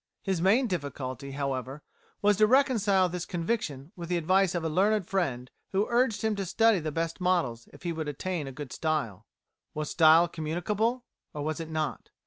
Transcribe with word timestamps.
His 0.23 0.41
main 0.41 0.65
difficulty, 0.65 1.33
however, 1.33 1.83
was 2.23 2.37
to 2.37 2.47
reconcile 2.47 3.07
this 3.07 3.23
conviction 3.23 3.91
with 3.95 4.09
the 4.09 4.17
advice 4.17 4.55
of 4.55 4.63
a 4.63 4.67
learned 4.67 5.05
friend 5.05 5.51
who 5.73 5.85
urged 5.91 6.23
him 6.23 6.35
to 6.37 6.45
study 6.47 6.79
the 6.79 6.91
best 6.91 7.21
models 7.21 7.69
if 7.71 7.83
he 7.83 7.93
would 7.93 8.07
attain 8.07 8.47
a 8.47 8.51
good 8.51 8.73
style. 8.73 9.27
Was 9.75 9.91
style 9.91 10.27
communicable? 10.27 11.05
or 11.35 11.43
was 11.43 11.59
it 11.59 11.69
not? 11.69 12.09